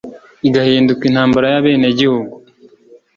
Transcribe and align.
igahinduka 0.47 1.03
intambara 1.09 1.47
y'abenegihugu 1.53 2.35